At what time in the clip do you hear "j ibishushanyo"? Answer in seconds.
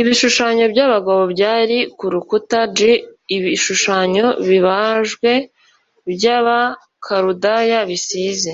2.76-4.26